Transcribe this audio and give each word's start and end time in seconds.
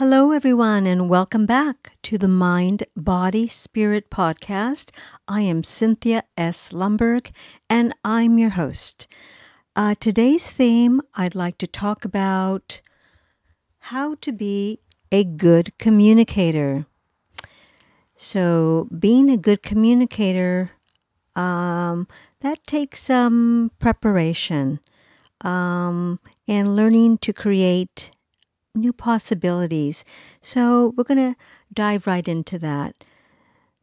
Hello, 0.00 0.30
everyone, 0.30 0.86
and 0.86 1.10
welcome 1.10 1.44
back 1.44 1.92
to 2.04 2.16
the 2.16 2.26
Mind, 2.26 2.84
Body, 2.96 3.46
Spirit 3.46 4.08
podcast. 4.08 4.92
I 5.28 5.42
am 5.42 5.62
Cynthia 5.62 6.22
S. 6.38 6.70
Lumberg, 6.72 7.30
and 7.68 7.92
I'm 8.02 8.38
your 8.38 8.48
host. 8.48 9.06
Uh, 9.76 9.94
today's 10.00 10.50
theme 10.50 11.02
I'd 11.16 11.34
like 11.34 11.58
to 11.58 11.66
talk 11.66 12.06
about 12.06 12.80
how 13.90 14.14
to 14.22 14.32
be 14.32 14.80
a 15.12 15.22
good 15.22 15.76
communicator. 15.76 16.86
So, 18.16 18.88
being 18.98 19.28
a 19.28 19.36
good 19.36 19.62
communicator, 19.62 20.70
um, 21.36 22.08
that 22.40 22.64
takes 22.64 23.02
some 23.02 23.70
preparation 23.78 24.80
um, 25.42 26.20
and 26.48 26.74
learning 26.74 27.18
to 27.18 27.34
create 27.34 28.12
new 28.74 28.92
possibilities. 28.92 30.04
So 30.40 30.94
we're 30.96 31.04
going 31.04 31.34
to 31.34 31.38
dive 31.72 32.06
right 32.06 32.26
into 32.26 32.58
that. 32.58 33.04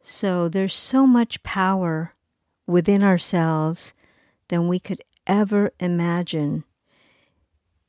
So 0.02 0.48
there's 0.48 0.76
so 0.76 1.06
much 1.06 1.44
power 1.44 2.14
within 2.66 3.04
ourselves 3.04 3.94
than 4.48 4.68
we 4.68 4.80
could 4.80 5.02
ever 5.26 5.72
imagine. 5.80 6.64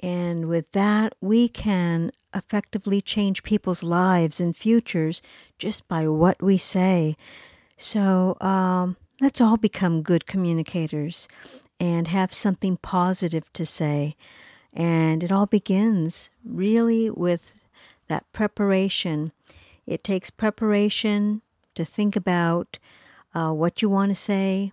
And 0.01 0.49
with 0.49 0.71
that, 0.73 1.15
we 1.21 1.49
can 1.49 2.11
effectively 2.35 3.01
change 3.01 3.43
people's 3.43 3.83
lives 3.83 4.39
and 4.41 4.57
futures 4.57 5.23
just 5.59 5.89
by 5.89 6.07
what 6.07 6.43
we 6.43 6.59
say. 6.59 7.17
So 7.77 8.37
um, 8.41 8.97
let's 9.21 9.41
all 9.41 9.57
become 9.57 10.03
good 10.03 10.27
communicators 10.27 11.29
and 11.81 12.09
have 12.09 12.33
something 12.33 12.77
positive 12.77 13.53
to 13.55 13.65
say. 13.65 14.17
And 14.79 15.25
it 15.25 15.33
all 15.33 15.47
begins 15.47 16.31
really 16.45 17.11
with 17.11 17.55
that 18.07 18.33
preparation. 18.33 19.33
It 19.87 20.05
takes 20.05 20.31
preparation 20.31 21.43
to 21.75 21.85
think 21.85 22.15
about 22.15 22.79
uh, 23.35 23.51
what 23.51 23.83
you 23.83 23.91
want 23.91 24.13
to 24.13 24.15
say, 24.15 24.73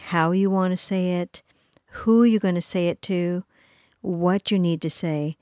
how 0.00 0.32
you 0.32 0.50
want 0.50 0.72
to 0.72 0.76
say 0.76 1.12
it, 1.20 1.42
who 1.90 2.24
you're 2.24 2.40
going 2.40 2.56
to 2.56 2.60
say 2.60 2.88
it 2.88 3.00
to, 3.02 3.44
what 4.00 4.50
you 4.50 4.58
need 4.58 4.82
to 4.82 4.90
say. 4.90 5.36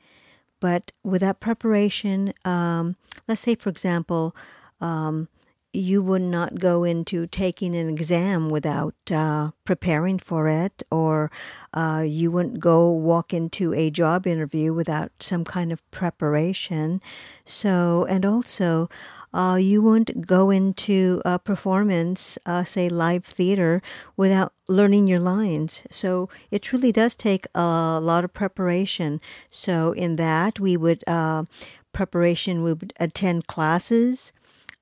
But 0.61 0.93
with 1.03 1.23
that 1.23 1.41
preparation, 1.41 2.35
um, 2.45 2.97
let's 3.27 3.41
say, 3.41 3.55
for 3.55 3.71
example, 3.71 4.37
um, 4.83 5.29
you 5.75 6.03
would 6.03 6.23
not 6.23 6.59
go 6.59 6.85
into 6.85 7.27
taking 7.27 7.75
an 7.75 7.89
exam 7.89 8.49
without 8.49 8.95
uh, 9.11 9.51
preparing 9.65 10.19
for 10.19 10.49
it, 10.49 10.83
or 10.91 11.31
uh, 11.73 12.05
you 12.07 12.31
wouldn't 12.31 12.61
go 12.61 12.91
walk 12.91 13.35
into 13.35 13.75
a 13.75 13.91
job 13.91 14.27
interview 14.27 14.73
without 14.73 15.11
some 15.21 15.45
kind 15.45 15.73
of 15.73 15.89
preparation. 15.91 17.01
So, 17.45 18.07
and 18.09 18.25
also, 18.25 18.89
uh, 19.33 19.57
you 19.57 19.83
wouldn't 19.83 20.27
go 20.27 20.51
into 20.51 21.21
a 21.25 21.39
performance, 21.41 22.39
uh, 22.47 22.63
say 22.63 22.89
live 22.89 23.25
theater, 23.25 23.83
without 24.17 24.53
learning 24.69 25.09
your 25.09 25.19
lines. 25.19 25.83
So 25.91 26.29
it 26.53 26.63
truly 26.63 26.93
does 26.93 27.17
take 27.17 27.47
a 27.55 27.99
lot 28.01 28.25
of 28.25 28.33
preparation. 28.33 29.21
So 29.51 29.91
in 29.93 30.17
that, 30.17 30.61
we 30.61 30.77
would 30.77 31.03
uh, 31.09 31.45
preparation. 31.93 32.63
We 32.63 32.75
would 32.75 32.93
attend 33.01 33.49
classes 33.49 34.33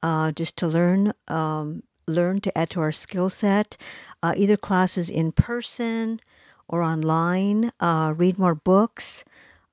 uh, 0.02 0.32
just 0.32 0.56
to 0.58 0.66
learn 0.66 1.12
um, 1.28 1.82
learn 2.06 2.40
to 2.40 2.56
add 2.58 2.70
to 2.70 2.80
our 2.80 2.92
skill 2.92 3.28
set. 3.28 3.76
Uh, 4.22 4.34
either 4.36 4.56
classes 4.56 5.10
in 5.10 5.32
person 5.32 6.20
or 6.68 6.82
online. 6.82 7.72
Uh, 7.80 8.14
read 8.16 8.38
more 8.38 8.54
books. 8.54 9.24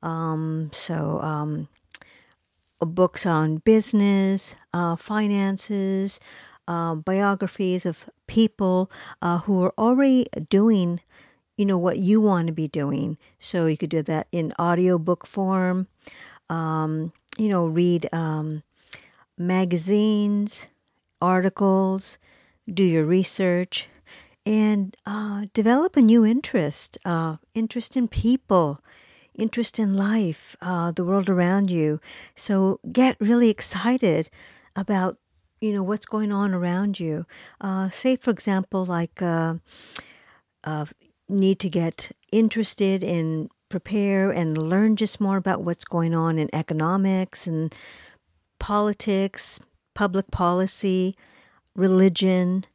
Um, 0.02 0.70
so 0.74 1.20
um, 1.22 1.68
books 2.80 3.26
on 3.26 3.58
business, 3.58 4.56
uh, 4.74 4.96
finances, 4.96 6.20
uh, 6.68 6.96
biographies 6.96 7.86
of 7.86 8.10
people 8.28 8.92
uh, 9.22 9.40
who 9.40 9.64
are 9.64 9.74
already 9.78 10.28
doing 10.50 11.02
you 11.58 11.66
know 11.66 11.78
what 11.78 11.98
you 11.98 12.22
want 12.22 12.48
to 12.48 12.54
be 12.54 12.70
doing 12.70 13.18
so 13.38 13.66
you 13.66 13.76
could 13.76 13.90
do 13.90 14.02
that 14.02 14.28
in 14.32 14.54
audiobook 14.58 15.26
form 15.26 15.88
um, 16.50 17.12
you 17.38 17.50
know 17.50 17.66
read 17.66 18.08
um, 18.14 18.64
magazines, 19.40 20.68
articles, 21.22 22.18
do 22.72 22.84
your 22.84 23.06
research, 23.06 23.88
and 24.46 24.96
uh, 25.06 25.46
develop 25.54 25.96
a 25.96 26.02
new 26.02 26.26
interest 26.26 26.98
uh, 27.06 27.38
interest 27.54 27.96
in 27.98 28.08
people, 28.08 28.84
interest 29.34 29.80
in 29.80 29.96
life, 29.96 30.56
uh, 30.62 30.92
the 30.92 31.06
world 31.06 31.30
around 31.30 31.72
you. 31.72 32.00
So 32.36 32.80
get 32.92 33.16
really 33.20 33.50
excited 33.50 34.30
about 34.76 35.18
you 35.62 35.74
know 35.74 35.84
what's 35.84 36.06
going 36.06 36.32
on 36.32 36.54
around 36.54 37.00
you. 37.00 37.26
Uh, 37.62 37.90
say, 37.90 38.16
for 38.16 38.32
example, 38.32 38.86
like 38.86 39.22
uh, 39.22 39.56
uh, 40.64 40.86
need 41.28 41.60
to 41.60 41.70
get 41.70 42.12
interested 42.32 43.04
in 43.04 43.50
prepare 43.70 44.32
and 44.32 44.58
learn 44.58 44.96
just 44.96 45.22
more 45.22 45.38
about 45.38 45.62
what's 45.62 45.86
going 45.86 46.14
on 46.16 46.40
in 46.40 46.50
economics 46.54 47.46
and 47.46 47.74
politics, 48.60 49.60
public 49.94 50.30
policy, 50.32 51.16
religion, 51.76 52.66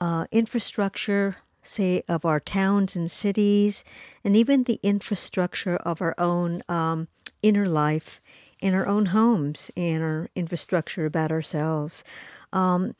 uh, 0.00 0.26
infrastructure, 0.30 1.36
say, 1.62 2.02
of 2.08 2.24
our 2.24 2.40
towns 2.40 2.94
and 2.94 3.10
cities, 3.10 3.84
and 4.22 4.36
even 4.36 4.64
the 4.64 4.80
infrastructure 4.82 5.76
of 5.76 6.02
our 6.02 6.14
own 6.18 6.62
um, 6.68 7.08
inner 7.42 7.66
life 7.66 8.20
in 8.60 8.74
our 8.74 8.86
own 8.86 9.06
homes 9.06 9.70
and 9.76 10.02
our 10.02 10.28
infrastructure 10.34 11.04
about 11.04 11.30
ourselves, 11.30 12.04
um, 12.52 12.94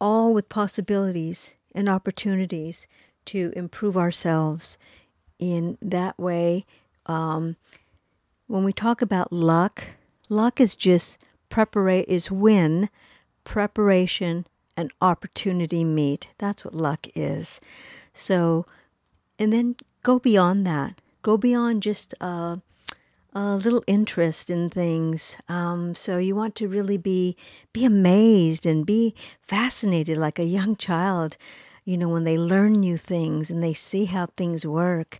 all 0.00 0.34
with 0.34 0.48
possibilities 0.48 1.54
and 1.74 1.88
opportunities 1.88 2.86
to 3.24 3.52
improve 3.56 3.96
ourselves 3.96 4.76
in 5.38 5.78
that 5.80 6.18
way. 6.18 6.66
Um, 7.06 7.56
when 8.46 8.64
we 8.64 8.72
talk 8.72 9.00
about 9.00 9.32
luck, 9.32 9.96
luck 10.28 10.60
is 10.60 10.76
just 10.76 11.24
preparation 11.52 12.06
is 12.08 12.30
when 12.30 12.88
preparation 13.44 14.46
and 14.74 14.90
opportunity 15.02 15.84
meet. 15.84 16.30
That's 16.38 16.64
what 16.64 16.74
luck 16.74 17.06
is. 17.14 17.60
So, 18.14 18.64
and 19.38 19.52
then 19.52 19.76
go 20.02 20.18
beyond 20.18 20.66
that. 20.66 21.02
Go 21.20 21.36
beyond 21.36 21.82
just 21.82 22.14
a, 22.22 22.62
a 23.34 23.56
little 23.56 23.84
interest 23.86 24.48
in 24.48 24.70
things. 24.70 25.36
Um, 25.46 25.94
so 25.94 26.16
you 26.16 26.34
want 26.34 26.54
to 26.56 26.68
really 26.68 26.96
be 26.96 27.36
be 27.74 27.84
amazed 27.84 28.64
and 28.64 28.86
be 28.86 29.14
fascinated 29.42 30.16
like 30.16 30.38
a 30.38 30.44
young 30.44 30.74
child 30.74 31.36
you 31.84 31.96
know, 31.96 32.08
when 32.08 32.24
they 32.24 32.38
learn 32.38 32.72
new 32.72 32.96
things 32.96 33.50
and 33.50 33.62
they 33.62 33.72
see 33.72 34.04
how 34.04 34.26
things 34.26 34.64
work. 34.66 35.18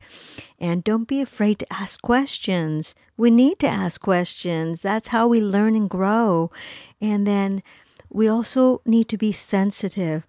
And 0.59 0.85
don't 0.85 1.09
be 1.09 1.21
afraid 1.21 1.59
to 1.59 1.73
ask 1.73 2.01
questions. 2.01 2.95
We 3.17 3.31
need 3.31 3.59
to 3.61 3.69
ask 3.69 4.01
questions. 4.01 4.83
That's 4.83 5.09
how 5.09 5.27
we 5.27 5.41
learn 5.41 5.75
and 5.75 5.91
grow. 5.91 6.51
And 7.01 7.27
then 7.27 7.63
we 8.09 8.29
also 8.29 8.81
need 8.87 9.09
to 9.09 9.19
be 9.19 9.33
sensitive, 9.33 10.27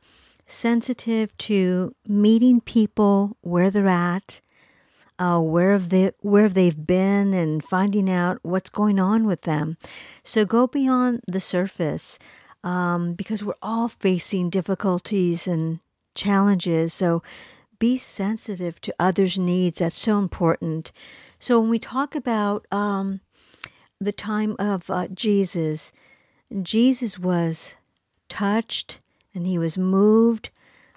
sensitive 0.48 1.38
to 1.38 1.96
meeting 2.08 2.62
people 2.62 3.38
where 3.42 3.70
they're 3.70 3.88
at. 3.88 4.42
Uh, 5.20 5.40
where 5.40 5.74
have 5.74 5.90
they 5.90 6.12
where 6.22 6.50
they've 6.50 6.88
been 6.88 7.36
and 7.36 7.64
finding 7.64 8.10
out 8.10 8.40
what's 8.42 8.72
going 8.72 9.00
on 9.00 9.28
with 9.28 9.42
them. 9.42 9.78
So 10.24 10.44
go 10.44 10.66
beyond 10.66 11.22
the 11.28 11.40
surface 11.40 12.18
um, 12.64 13.14
because 13.14 13.44
we're 13.44 13.54
all 13.62 13.88
facing 13.88 14.50
difficulties 14.50 15.48
and 15.48 15.80
challenges. 16.16 16.94
So 16.94 17.22
be 17.80 17.98
sensitive 17.98 18.80
to 18.82 18.96
others' 19.00 19.38
needs. 19.38 19.80
That's 19.80 20.00
so 20.00 20.20
important. 20.20 20.92
So 21.40 21.60
when 21.60 21.70
we 21.70 21.80
talk 21.80 22.16
about 22.16 22.66
um, 22.72 23.20
the 24.00 24.14
time 24.14 24.56
of 24.60 24.90
uh, 24.90 25.08
Jesus, 25.08 25.92
Jesus 26.62 27.20
was 27.20 27.76
touched 28.30 29.00
and 29.34 29.46
he 29.46 29.58
was 29.58 29.78
moved 29.78 30.50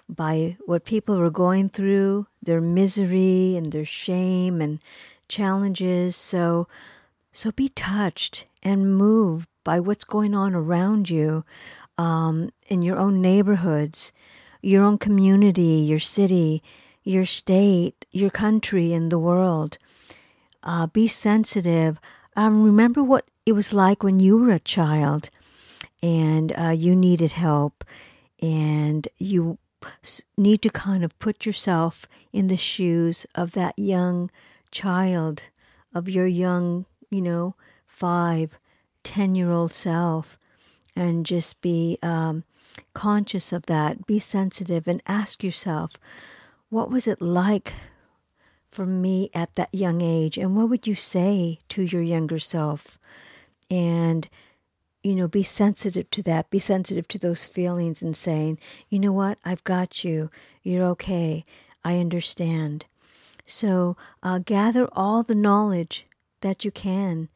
by 0.07 0.55
what 0.65 0.85
people 0.85 1.17
were 1.17 1.29
going 1.29 1.67
through, 1.69 2.27
their 2.41 2.61
misery 2.61 3.55
and 3.57 3.71
their 3.71 3.85
shame 3.85 4.61
and 4.61 4.79
challenges. 5.27 6.15
So, 6.15 6.67
so 7.33 7.51
be 7.51 7.67
touched 7.69 8.45
and 8.63 8.97
moved 8.97 9.49
by 9.63 9.79
what's 9.81 10.05
going 10.05 10.33
on 10.33 10.55
around 10.55 11.09
you 11.09 11.43
um, 11.97 12.51
in 12.67 12.81
your 12.81 12.97
own 12.97 13.21
neighborhoods 13.21 14.13
your 14.67 14.83
own 14.83 14.97
community, 14.97 15.61
your 15.91 15.99
city, 15.99 16.61
your 17.03 17.25
state, 17.25 18.05
your 18.11 18.29
country, 18.29 18.93
and 18.93 19.09
the 19.09 19.19
world. 19.19 19.77
Uh, 20.61 20.85
be 20.87 21.07
sensitive. 21.07 21.99
Um, 22.35 22.63
remember 22.63 23.01
what 23.01 23.25
it 23.45 23.53
was 23.53 23.71
like 23.71 24.03
when 24.03 24.19
you 24.19 24.37
were 24.37 24.51
a 24.51 24.59
child 24.59 25.29
and 26.03 26.51
uh, 26.57 26.75
you 26.75 26.95
needed 26.95 27.31
help, 27.31 27.83
and 28.41 29.07
you 29.17 29.57
need 30.37 30.61
to 30.61 30.69
kind 30.69 31.03
of 31.03 31.17
put 31.17 31.45
yourself 31.45 32.05
in 32.33 32.47
the 32.47 32.57
shoes 32.57 33.25
of 33.33 33.53
that 33.53 33.79
young 33.79 34.29
child, 34.69 35.43
of 35.93 36.09
your 36.09 36.27
young, 36.27 36.85
you 37.09 37.21
know, 37.21 37.55
five, 37.85 38.59
ten 39.03 39.33
year 39.33 39.49
old 39.49 39.73
self 39.73 40.37
and 40.95 41.25
just 41.25 41.61
be 41.61 41.97
um, 42.03 42.43
conscious 42.93 43.51
of 43.51 43.65
that. 43.67 44.05
Be 44.05 44.19
sensitive 44.19 44.87
and 44.87 45.01
ask 45.07 45.43
yourself, 45.43 45.93
what 46.69 46.89
was 46.89 47.07
it 47.07 47.21
like 47.21 47.73
for 48.65 48.85
me 48.85 49.29
at 49.33 49.55
that 49.55 49.73
young 49.73 50.01
age? 50.01 50.37
And 50.37 50.55
what 50.55 50.69
would 50.69 50.87
you 50.87 50.95
say 50.95 51.59
to 51.69 51.83
your 51.83 52.01
younger 52.01 52.39
self? 52.39 52.97
And 53.69 54.27
you 55.03 55.15
know, 55.15 55.27
be 55.27 55.43
sensitive 55.43 56.09
to 56.11 56.21
that. 56.23 56.49
Be 56.49 56.59
sensitive 56.59 57.07
to 57.09 57.19
those 57.19 57.45
feelings 57.45 58.01
and 58.01 58.15
saying, 58.15 58.59
you 58.89 58.99
know 58.99 59.13
what, 59.13 59.39
I've 59.45 59.63
got 59.63 60.03
you. 60.03 60.29
You're 60.63 60.85
okay. 60.87 61.45
I 61.83 61.99
understand. 61.99 62.85
So 63.45 63.95
uh, 64.21 64.39
gather 64.39 64.89
all 64.91 65.23
the 65.23 65.35
knowledge 65.35 66.05
that 66.41 66.65
you 66.65 66.71
can 66.71 67.29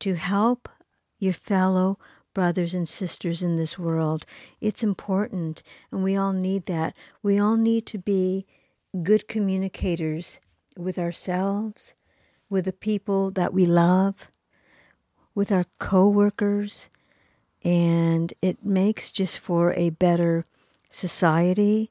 to 0.00 0.14
help 0.14 0.68
your 1.18 1.32
fellow 1.32 1.98
brothers 2.34 2.74
and 2.74 2.88
sisters 2.88 3.42
in 3.42 3.56
this 3.56 3.78
world. 3.78 4.26
It's 4.60 4.82
important, 4.82 5.62
and 5.90 6.02
we 6.02 6.16
all 6.16 6.32
need 6.32 6.66
that. 6.66 6.94
We 7.22 7.38
all 7.38 7.56
need 7.56 7.86
to 7.86 7.98
be 7.98 8.46
good 9.02 9.28
communicators 9.28 10.40
with 10.76 10.98
ourselves, 10.98 11.94
with 12.50 12.66
the 12.66 12.72
people 12.72 13.30
that 13.30 13.54
we 13.54 13.64
love, 13.64 14.28
with 15.34 15.50
our 15.50 15.66
coworkers, 15.78 16.90
and 17.64 18.34
it 18.42 18.64
makes 18.64 19.10
just 19.10 19.38
for 19.38 19.72
a 19.72 19.90
better 19.90 20.44
society 20.90 21.90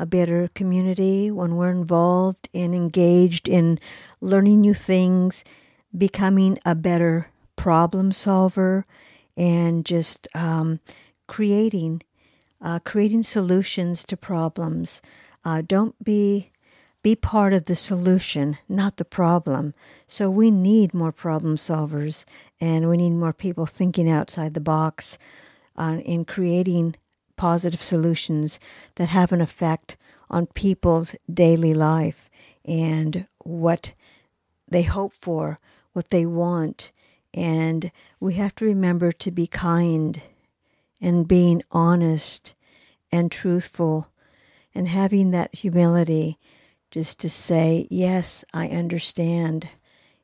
a 0.00 0.06
better 0.06 0.48
community, 0.54 1.30
when 1.30 1.56
we're 1.56 1.70
involved 1.70 2.48
and 2.54 2.74
engaged 2.74 3.46
in 3.46 3.78
learning 4.22 4.62
new 4.62 4.72
things, 4.72 5.44
becoming 5.96 6.58
a 6.64 6.74
better 6.74 7.28
problem 7.54 8.10
solver, 8.10 8.86
and 9.36 9.84
just 9.84 10.28
um, 10.34 10.80
creating 11.26 12.02
uh, 12.62 12.78
creating 12.80 13.22
solutions 13.22 14.04
to 14.04 14.16
problems. 14.16 15.00
Uh, 15.44 15.62
don't 15.66 16.02
be 16.04 16.48
be 17.02 17.16
part 17.16 17.54
of 17.54 17.64
the 17.64 17.76
solution, 17.76 18.58
not 18.68 18.96
the 18.96 19.06
problem. 19.06 19.72
So 20.06 20.28
we 20.28 20.50
need 20.50 20.92
more 20.92 21.12
problem 21.12 21.56
solvers, 21.56 22.26
and 22.60 22.90
we 22.90 22.98
need 22.98 23.12
more 23.12 23.32
people 23.32 23.64
thinking 23.64 24.10
outside 24.10 24.52
the 24.52 24.60
box 24.60 25.16
uh, 25.76 26.00
in 26.04 26.26
creating 26.26 26.96
positive 27.36 27.80
solutions 27.80 28.60
that 28.96 29.08
have 29.08 29.32
an 29.32 29.40
effect 29.40 29.96
on 30.28 30.46
people's 30.48 31.16
daily 31.32 31.72
life 31.72 32.28
and 32.66 33.26
what 33.38 33.94
they 34.68 34.82
hope 34.82 35.14
for, 35.18 35.58
what 35.94 36.10
they 36.10 36.26
want. 36.26 36.92
And 37.32 37.92
we 38.18 38.34
have 38.34 38.54
to 38.56 38.64
remember 38.64 39.12
to 39.12 39.30
be 39.30 39.46
kind 39.46 40.20
and 41.00 41.28
being 41.28 41.62
honest 41.70 42.54
and 43.12 43.30
truthful 43.30 44.08
and 44.74 44.88
having 44.88 45.30
that 45.30 45.54
humility 45.54 46.38
just 46.90 47.20
to 47.20 47.28
say, 47.28 47.86
Yes, 47.90 48.44
I 48.52 48.68
understand 48.68 49.68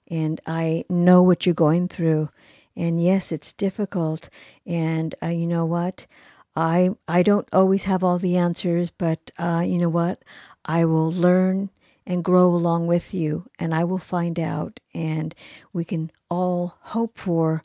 and 0.09 0.41
I 0.47 0.85
know 0.89 1.23
what 1.23 1.47
you're 1.47 1.55
going 1.55 1.89
through. 1.89 2.31
And 2.77 3.03
yes, 3.03 3.33
it's 3.33 3.53
difficult. 3.53 4.29
And 4.67 5.15
uh, 5.23 5.29
you 5.29 5.47
know 5.47 5.65
what? 5.65 6.07
I 6.55 6.91
I 7.07 7.23
don't 7.23 7.49
always 7.53 7.85
have 7.85 8.03
all 8.03 8.19
the 8.19 8.37
answers, 8.37 8.91
but 8.91 9.31
uh, 9.39 9.63
you 9.67 9.79
know 9.79 9.89
what? 9.89 10.23
I 10.65 10.85
will 10.85 11.13
learn 11.13 11.71
and 12.07 12.25
grow 12.25 12.55
along 12.55 12.87
with 12.87 13.13
you, 13.13 13.47
and 13.59 13.75
I 13.75 13.85
will 13.85 13.99
find 13.99 14.39
out, 14.39 14.79
and 14.95 15.35
we 15.73 15.85
can 15.85 16.11
all 16.31 16.77
hope 16.81 17.19
for 17.19 17.63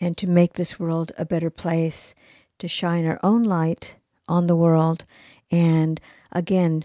and 0.00 0.16
to 0.16 0.26
make 0.26 0.54
this 0.54 0.80
world 0.80 1.12
a 1.18 1.24
better 1.24 1.50
place, 1.50 2.14
to 2.58 2.68
shine 2.68 3.06
our 3.06 3.20
own 3.22 3.44
light 3.44 3.96
on 4.28 4.46
the 4.46 4.56
world, 4.56 5.04
and 5.50 6.00
again, 6.32 6.84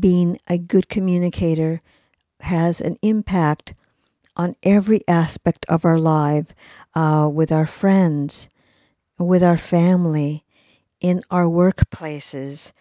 being 0.00 0.38
a 0.48 0.58
good 0.58 0.88
communicator 0.88 1.80
has 2.40 2.80
an 2.80 2.96
impact 3.02 3.74
on 4.36 4.56
every 4.62 5.02
aspect 5.06 5.66
of 5.68 5.84
our 5.84 5.98
life, 5.98 6.54
uh, 6.94 7.28
with 7.32 7.52
our 7.52 7.66
friends, 7.66 8.48
with 9.18 9.42
our 9.42 9.58
family, 9.58 10.44
in 11.00 11.22
our 11.30 11.44
workplaces, 11.44 12.72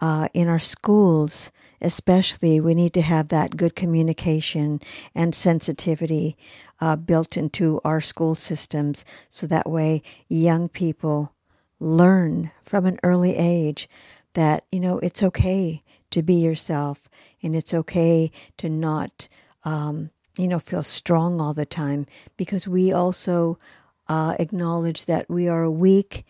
uh, 0.00 0.28
in 0.34 0.48
our 0.48 0.58
schools, 0.58 1.50
especially, 1.80 2.60
we 2.60 2.74
need 2.74 2.94
to 2.94 3.02
have 3.02 3.28
that 3.28 3.56
good 3.56 3.74
communication 3.74 4.80
and 5.14 5.34
sensitivity 5.34 6.36
uh, 6.80 6.96
built 6.96 7.36
into 7.36 7.80
our 7.84 8.00
school 8.00 8.34
systems 8.34 9.04
so 9.28 9.46
that 9.46 9.68
way 9.68 10.02
young 10.28 10.68
people 10.68 11.32
learn 11.80 12.50
from 12.62 12.86
an 12.86 12.98
early 13.02 13.36
age 13.36 13.88
that, 14.34 14.64
you 14.70 14.80
know, 14.80 14.98
it's 14.98 15.22
okay 15.22 15.82
to 16.10 16.22
be 16.22 16.34
yourself 16.34 17.08
and 17.42 17.54
it's 17.54 17.74
okay 17.74 18.30
to 18.56 18.68
not, 18.68 19.28
um, 19.64 20.10
you 20.38 20.48
know, 20.48 20.58
feel 20.58 20.82
strong 20.82 21.40
all 21.40 21.54
the 21.54 21.66
time 21.66 22.06
because 22.36 22.68
we 22.68 22.92
also 22.92 23.58
uh, 24.08 24.34
acknowledge 24.38 25.06
that 25.06 25.28
we 25.28 25.48
are 25.48 25.70
weak 25.70 26.24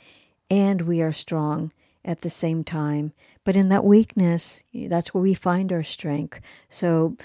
and 0.50 0.82
we 0.82 1.02
are 1.02 1.12
strong 1.12 1.72
at 2.06 2.20
the 2.20 2.30
same 2.30 2.64
time. 2.64 3.12
But 3.44 3.56
in 3.56 3.68
that 3.68 3.84
weakness, 3.84 4.62
that's 4.72 5.12
where 5.12 5.22
we 5.22 5.34
find 5.34 5.72
our 5.72 5.82
strength. 5.82 6.40
So 6.70 7.16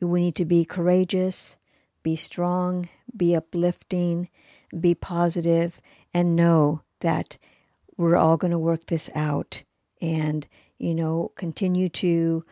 we 0.00 0.20
need 0.20 0.34
to 0.36 0.44
be 0.44 0.64
courageous, 0.64 1.58
be 2.02 2.16
strong, 2.16 2.88
be 3.16 3.36
uplifting, 3.36 4.30
be 4.78 4.94
positive, 4.94 5.80
and 6.12 6.34
know 6.34 6.82
that 7.00 7.36
we're 7.96 8.16
all 8.16 8.38
going 8.38 8.50
to 8.50 8.58
work 8.58 8.86
this 8.86 9.10
out 9.14 9.62
and, 10.00 10.48
you 10.78 10.94
know, 10.94 11.32
continue 11.36 11.90
to 11.90 12.44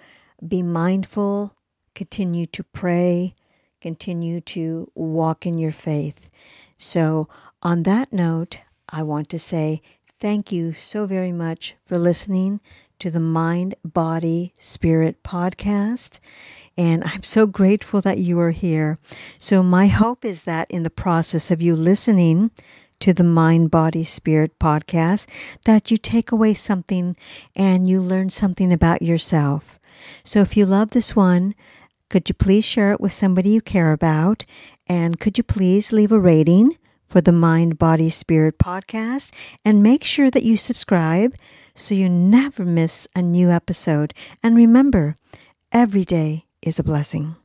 be 0.47 0.63
mindful, 0.63 1.55
continue 1.95 2.45
to 2.47 2.63
pray, 2.63 3.35
continue 3.81 4.41
to 4.43 4.91
walk 4.95 5.47
in 5.47 5.57
your 5.57 5.73
faith. 5.73 6.29
So, 6.77 7.29
on 7.63 7.85
that 7.85 8.13
note, 8.13 8.61
I 8.89 9.03
want 9.03 9.29
to 9.31 9.39
say 9.39 9.83
Thank 10.21 10.51
you 10.51 10.73
so 10.73 11.07
very 11.07 11.31
much 11.31 11.77
for 11.85 11.97
listening 11.97 12.61
to 12.99 13.09
the 13.09 13.21
Mind, 13.21 13.77
Body, 13.85 14.53
Spirit 14.59 15.23
podcast. 15.23 16.19
And 16.77 17.05
I'm 17.05 17.23
so 17.23 17.47
grateful 17.47 18.01
that 18.01 18.19
you 18.19 18.41
are 18.41 18.51
here. 18.51 18.99
So, 19.39 19.63
my 19.63 19.87
hope 19.87 20.25
is 20.25 20.43
that 20.43 20.69
in 20.73 20.83
the 20.83 20.91
process 20.91 21.53
of 21.53 21.63
you 21.63 21.77
listening 21.77 22.51
to 22.99 23.13
the 23.13 23.23
Mind, 23.23 23.71
Body, 23.71 24.03
Spirit 24.03 24.59
podcast, 24.59 25.29
that 25.67 25.93
you 25.93 25.97
take 25.97 26.33
away 26.33 26.53
something 26.53 27.15
and 27.55 27.89
you 27.89 28.01
learn 28.01 28.29
something 28.29 28.73
about 28.73 29.03
yourself. 29.03 29.79
So, 30.25 30.41
if 30.41 30.57
you 30.57 30.67
love 30.67 30.91
this 30.91 31.15
one, 31.15 31.55
could 32.09 32.29
you 32.29 32.35
please 32.35 32.65
share 32.65 32.91
it 32.91 33.01
with 33.01 33.13
somebody 33.13 33.51
you 33.51 33.61
care 33.61 33.93
about? 33.93 34.45
And 34.89 35.21
could 35.21 35.39
you 35.39 35.45
please 35.45 35.93
leave 35.93 36.11
a 36.11 36.19
rating? 36.19 36.77
For 37.09 37.21
the 37.21 37.33
Mind, 37.33 37.79
Body, 37.79 38.11
Spirit 38.11 38.59
podcast 38.59 39.33
and 39.65 39.83
make 39.83 40.05
sure 40.05 40.31
that 40.31 40.43
you 40.43 40.57
subscribe 40.57 41.35
so 41.75 41.95
you 41.95 42.09
never 42.09 42.65
miss 42.65 43.09
a 43.17 43.23
new 43.23 43.51
episode. 43.51 44.15
And 44.43 44.55
remember, 44.57 45.15
every 45.73 46.05
day 46.05 46.45
is 46.63 46.79
a 46.79 46.85
blessing. 46.85 47.37